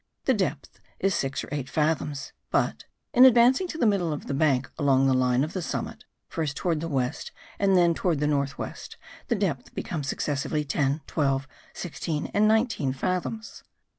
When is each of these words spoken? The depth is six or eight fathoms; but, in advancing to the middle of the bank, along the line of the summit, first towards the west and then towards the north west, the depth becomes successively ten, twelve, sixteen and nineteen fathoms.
The 0.25 0.33
depth 0.33 0.79
is 0.99 1.13
six 1.13 1.43
or 1.43 1.49
eight 1.51 1.69
fathoms; 1.69 2.33
but, 2.49 2.85
in 3.13 3.23
advancing 3.23 3.67
to 3.67 3.77
the 3.77 3.85
middle 3.85 4.11
of 4.11 4.25
the 4.25 4.33
bank, 4.33 4.67
along 4.79 5.05
the 5.05 5.13
line 5.13 5.43
of 5.43 5.53
the 5.53 5.61
summit, 5.61 6.05
first 6.27 6.57
towards 6.57 6.81
the 6.81 6.87
west 6.87 7.31
and 7.59 7.77
then 7.77 7.93
towards 7.93 8.19
the 8.19 8.25
north 8.25 8.57
west, 8.57 8.97
the 9.27 9.35
depth 9.35 9.75
becomes 9.75 10.07
successively 10.07 10.65
ten, 10.65 11.01
twelve, 11.05 11.47
sixteen 11.75 12.31
and 12.33 12.47
nineteen 12.47 12.93
fathoms. 12.93 13.61